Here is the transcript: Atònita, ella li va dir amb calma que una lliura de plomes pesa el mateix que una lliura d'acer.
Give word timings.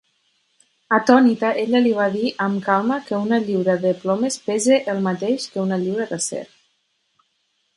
Atònita, 0.95 1.51
ella 1.63 1.81
li 1.87 1.91
va 1.97 2.07
dir 2.15 2.31
amb 2.45 2.63
calma 2.69 2.97
que 3.09 3.17
una 3.27 3.39
lliura 3.43 3.75
de 3.85 3.91
plomes 4.01 4.39
pesa 4.49 4.81
el 4.95 5.05
mateix 5.11 5.47
que 5.55 5.63
una 5.69 5.79
lliura 5.85 6.09
d'acer. 6.15 6.45